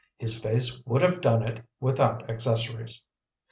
[0.17, 3.05] His face would have done it without accessories.